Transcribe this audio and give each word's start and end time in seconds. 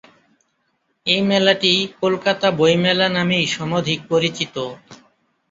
এই 1.05 1.21
মেলাটি 1.23 1.71
কলকাতা 2.01 2.47
বইমেলা 2.59 3.07
নামেই 3.09 3.45
সমধিক 3.55 3.99
পরিচিত। 4.09 4.55